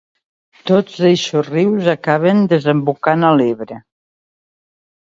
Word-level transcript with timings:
Tots 0.69 0.95
eixos 1.09 1.45
rius 1.53 1.91
acaben 1.95 2.43
desembocant 2.57 3.31
a 3.31 3.35
l'Ebre. 3.39 3.83